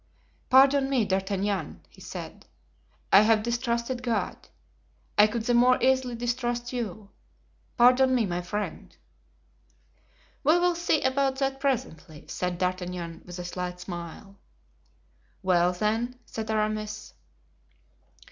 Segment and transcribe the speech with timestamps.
[0.49, 2.47] "Pardon me, D'Artagnan," he said.
[3.13, 4.35] "I have distrusted God;
[5.15, 7.11] I could the more easily distrust you.
[7.77, 8.97] Pardon me, my friend."
[10.43, 14.37] "We will see about that presently," said D'Artagnan, with a slight smile.
[15.43, 17.13] "Well, then?" said Aramis.